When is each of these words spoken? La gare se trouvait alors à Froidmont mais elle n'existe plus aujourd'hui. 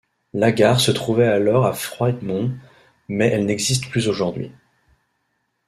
La 0.33 0.51
gare 0.51 0.79
se 0.81 0.89
trouvait 0.89 1.27
alors 1.27 1.67
à 1.67 1.73
Froidmont 1.73 2.57
mais 3.07 3.27
elle 3.27 3.45
n'existe 3.45 3.87
plus 3.91 4.07
aujourd'hui. 4.07 4.51